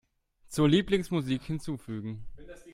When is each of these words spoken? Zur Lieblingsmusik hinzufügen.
Zur 0.47 0.65
Lieblingsmusik 0.67 1.43
hinzufügen. 1.43 2.25